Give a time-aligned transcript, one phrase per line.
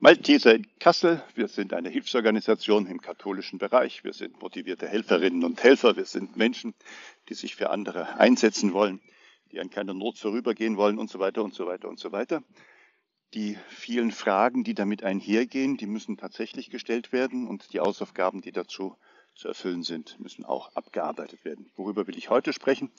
[0.00, 1.24] Malteser in Kassel.
[1.34, 4.04] Wir sind eine Hilfsorganisation im katholischen Bereich.
[4.04, 5.96] Wir sind motivierte Helferinnen und Helfer.
[5.96, 6.72] Wir sind Menschen,
[7.28, 9.00] die sich für andere einsetzen wollen,
[9.50, 12.44] die an keiner Not vorübergehen wollen und so weiter und so weiter und so weiter.
[13.34, 18.52] Die vielen Fragen, die damit einhergehen, die müssen tatsächlich gestellt werden und die Hausaufgaben, die
[18.52, 18.96] dazu
[19.34, 21.72] zu erfüllen sind, müssen auch abgearbeitet werden.
[21.74, 22.92] Worüber will ich heute sprechen?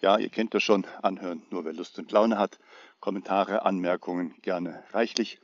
[0.00, 2.60] Ja, ihr kennt das schon, anhören, nur wer Lust und Laune hat.
[3.00, 5.40] Kommentare, Anmerkungen gerne reichlich.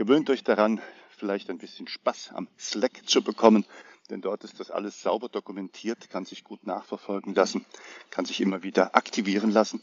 [0.00, 0.80] Gewöhnt euch daran,
[1.10, 3.66] vielleicht ein bisschen Spaß am Slack zu bekommen,
[4.08, 7.66] denn dort ist das alles sauber dokumentiert, kann sich gut nachverfolgen lassen,
[8.08, 9.82] kann sich immer wieder aktivieren lassen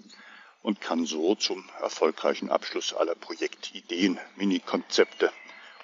[0.63, 5.31] und kann so zum erfolgreichen Abschluss aller Projektideen, Mini-Konzepte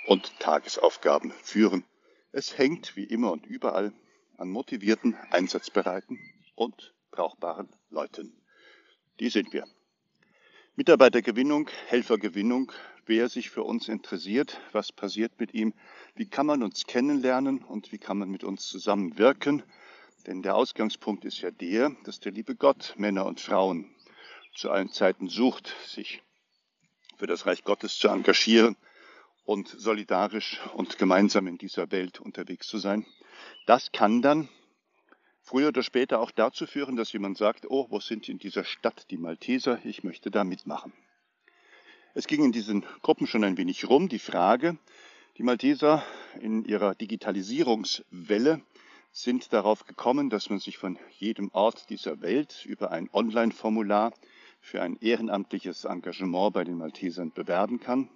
[0.08, 1.86] und Tagesaufgaben führen.
[2.32, 3.94] Es hängt wie immer und überall
[4.38, 6.18] an motivierten, einsatzbereiten
[6.56, 8.36] und brauchbaren Leuten.
[9.20, 9.68] Die sind wir.
[10.76, 12.72] Mitarbeitergewinnung, Helfergewinnung,
[13.06, 15.74] wer sich für uns interessiert, was passiert mit ihm,
[16.16, 19.64] wie kann man uns kennenlernen und wie kann man mit uns zusammenwirken.
[20.28, 23.94] Denn der Ausgangspunkt ist ja der, dass der liebe Gott Männer und Frauen
[24.56, 26.22] zu allen Zeiten sucht, sich
[27.18, 28.76] für das Reich Gottes zu engagieren
[29.46, 33.06] und solidarisch und gemeinsam in dieser Welt unterwegs zu sein.
[33.66, 34.48] Das kann dann
[35.42, 39.10] früher oder später auch dazu führen, dass jemand sagt, oh, wo sind in dieser Stadt
[39.10, 39.80] die Malteser?
[39.84, 40.94] Ich möchte da mitmachen.
[42.16, 44.78] Es ging in diesen Gruppen schon ein wenig rum, die Frage,
[45.40, 46.04] die Malteser
[46.40, 48.62] in ihrer Digitalisierungswelle
[49.12, 54.14] sind darauf gekommen, dass man sich von jedem Ort dieser Welt über ein Online-Formular
[54.62, 58.10] für ein ehrenamtliches Engagement bei den Maltesern bewerben kann.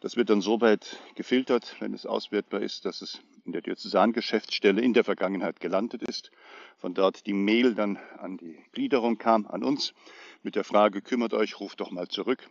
[0.00, 4.80] Das wird dann so weit gefiltert, wenn es auswertbar ist, dass es in der Diözesangeschäftsstelle
[4.80, 6.32] in der Vergangenheit gelandet ist.
[6.76, 9.94] Von dort die Mail dann an die Gliederung kam, an uns,
[10.42, 12.48] mit der Frage, kümmert euch, ruft doch mal zurück.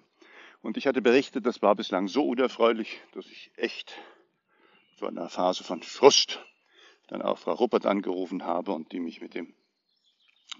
[0.61, 3.97] Und ich hatte berichtet, das war bislang so unerfreulich, dass ich echt
[4.97, 6.39] zu einer Phase von Frust
[7.08, 9.53] dann auch Frau Ruppert angerufen habe und die mich mit dem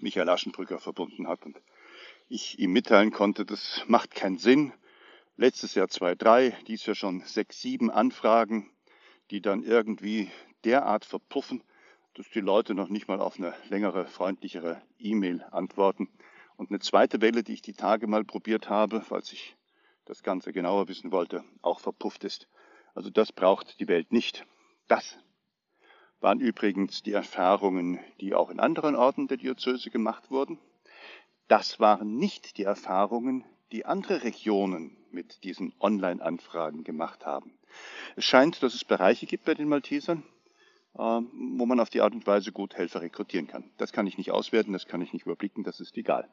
[0.00, 1.60] Michael Aschenbrücker verbunden hat und
[2.28, 4.72] ich ihm mitteilen konnte, das macht keinen Sinn.
[5.36, 8.70] Letztes Jahr zwei, drei, dies Jahr schon sechs, sieben Anfragen
[9.30, 10.30] die dann irgendwie
[10.64, 11.62] derart verpuffen,
[12.14, 16.08] dass die Leute noch nicht mal auf eine längere, freundlichere E-Mail antworten.
[16.56, 19.56] Und eine zweite Welle, die ich die Tage mal probiert habe, falls ich
[20.08, 22.48] das Ganze genauer wissen wollte, auch verpufft ist.
[22.94, 24.46] Also das braucht die Welt nicht.
[24.88, 25.18] Das
[26.20, 30.58] waren übrigens die Erfahrungen, die auch in anderen Orten der Diözese gemacht wurden.
[31.46, 37.52] Das waren nicht die Erfahrungen, die andere Regionen mit diesen Online-Anfragen gemacht haben.
[38.16, 40.22] Es scheint, dass es Bereiche gibt bei den Maltesern,
[40.98, 43.70] ähm, wo man auf die Art und Weise gut Helfer rekrutieren kann.
[43.76, 46.28] Das kann ich nicht auswerten, das kann ich nicht überblicken, das ist egal.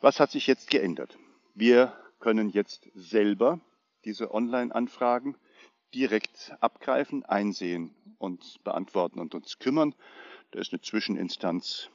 [0.00, 1.16] Was hat sich jetzt geändert?
[1.54, 3.60] Wir können jetzt selber
[4.04, 5.36] diese Online-Anfragen
[5.92, 9.94] direkt abgreifen, einsehen und beantworten und uns kümmern.
[10.52, 11.90] Da ist eine Zwischeninstanz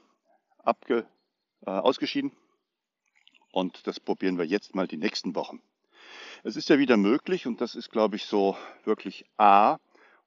[0.58, 1.08] abge,
[1.66, 2.34] äh, ausgeschieden
[3.54, 5.62] und das probieren wir jetzt mal die nächsten Wochen.
[6.44, 9.78] Es ist ja wieder möglich, und das ist, glaube ich, so wirklich A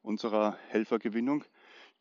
[0.02, 1.44] unserer Helfergewinnung,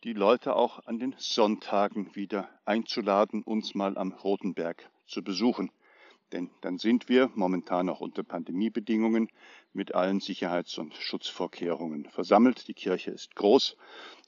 [0.05, 5.69] die Leute auch an den Sonntagen wieder einzuladen, uns mal am Rotenberg zu besuchen.
[6.31, 9.29] Denn dann sind wir momentan auch unter Pandemiebedingungen
[9.73, 12.67] mit allen Sicherheits- und Schutzvorkehrungen versammelt.
[12.67, 13.75] Die Kirche ist groß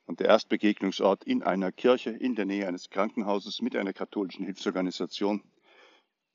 [0.06, 5.44] und der Erstbegegnungsort in einer Kirche in der Nähe eines Krankenhauses mit einer katholischen Hilfsorganisation,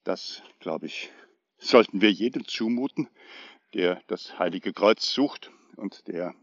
[0.04, 1.10] das, glaube ich,
[1.58, 3.08] sollten wir jedem zumuten,
[3.74, 6.34] der das Heilige Kreuz sucht und der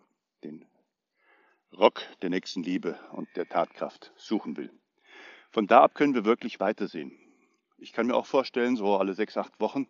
[0.43, 0.65] den
[1.77, 4.71] Rock der Nächstenliebe und der Tatkraft suchen will.
[5.51, 7.17] Von da ab können wir wirklich weitersehen.
[7.83, 9.89] Ich kann mir auch vorstellen, so alle sechs, acht Wochen,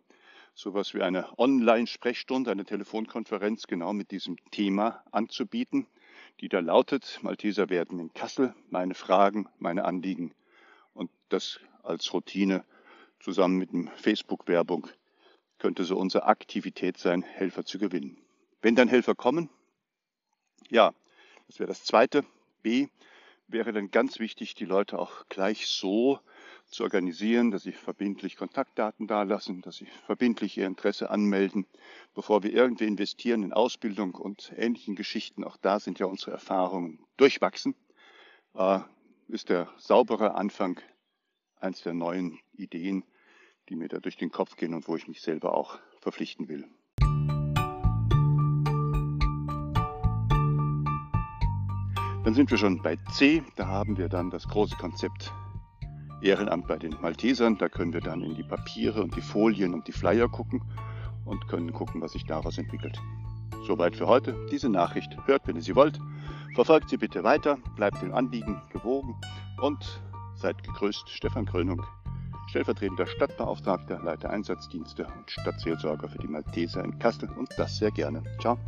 [0.52, 5.86] sowas wie eine Online-Sprechstunde, eine Telefonkonferenz genau mit diesem Thema anzubieten,
[6.40, 10.34] die da lautet, Malteser werden in Kassel, meine Fragen, meine Anliegen
[10.92, 12.64] und das als Routine
[13.20, 14.88] zusammen mit dem Facebook-Werbung
[15.58, 18.18] könnte so unsere Aktivität sein, Helfer zu gewinnen.
[18.60, 19.50] Wenn dann Helfer kommen,
[20.68, 20.92] ja,
[21.46, 22.24] das wäre das Zweite.
[22.60, 22.88] B
[23.46, 26.18] wäre dann ganz wichtig, die Leute auch gleich so
[26.74, 31.66] zu organisieren, dass sie verbindlich Kontaktdaten dalassen, dass sie verbindlich ihr Interesse anmelden,
[32.14, 35.44] bevor wir irgendwie investieren in Ausbildung und ähnlichen Geschichten.
[35.44, 37.76] Auch da sind ja unsere Erfahrungen durchwachsen.
[38.54, 38.80] Äh,
[39.28, 40.80] ist der saubere Anfang
[41.56, 43.04] eins der neuen Ideen,
[43.68, 46.68] die mir da durch den Kopf gehen und wo ich mich selber auch verpflichten will.
[52.24, 53.42] Dann sind wir schon bei C.
[53.54, 55.32] Da haben wir dann das große Konzept
[56.24, 57.58] Ehrenamt bei den Maltesern.
[57.58, 60.62] Da können wir dann in die Papiere und die Folien und die Flyer gucken
[61.24, 62.98] und können gucken, was sich daraus entwickelt.
[63.66, 64.34] Soweit für heute.
[64.50, 65.98] Diese Nachricht hört, wenn ihr sie wollt.
[66.54, 69.16] Verfolgt sie bitte weiter, bleibt dem Anliegen gewogen
[69.60, 70.00] und
[70.36, 71.08] seid gegrüßt.
[71.08, 71.82] Stefan Krönung,
[72.48, 78.22] stellvertretender Stadtbeauftragter, Leiter Einsatzdienste und Stadtseelsorger für die Malteser in Kassel und das sehr gerne.
[78.40, 78.58] Ciao.